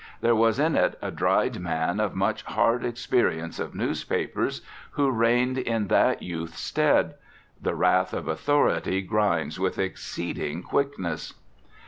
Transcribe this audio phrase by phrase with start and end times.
[0.21, 5.59] There was in it a dried man of much hard experience of newspapers, who reigned
[5.59, 7.13] in that youth's stead.
[7.61, 11.35] The wrath of authority grinds with exceeding quickness.